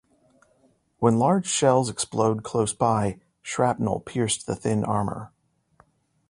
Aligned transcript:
When 0.97 1.19
large 1.19 1.45
shells 1.45 1.87
explode 1.87 2.41
close-by, 2.41 3.19
shrapnel 3.43 3.99
pierced 3.99 4.47
the 4.47 4.55
thin 4.55 4.83
armor. 4.83 5.31